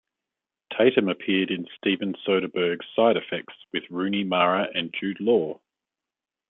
Tatum 0.75 1.09
appeared 1.09 1.51
in 1.51 1.67
Steven 1.77 2.15
Soderbergh's 2.27 2.87
"Side 2.95 3.17
Effects", 3.17 3.53
with 3.71 3.83
Rooney 3.91 4.23
Mara 4.23 4.67
and 4.73 4.91
Jude 4.99 5.19
Law. 5.19 5.61